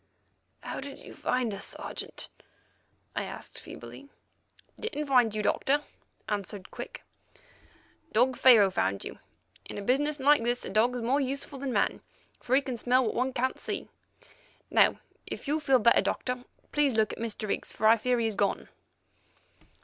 [0.61, 2.27] "How did you find us, Sergeant?"
[3.15, 4.09] I asked feebly.
[4.79, 5.83] "Didn't find you, Doctor,"
[6.27, 7.03] answered Quick,
[8.11, 9.19] "dog Pharaoh found you.
[9.65, 12.01] In a business like this a dog is more useful than man,
[12.39, 13.89] for he can smell what one can't see.
[14.71, 17.47] Now, if you feel better, Doctor, please look at Mr.
[17.51, 18.69] Higgs, for I fear he's gone."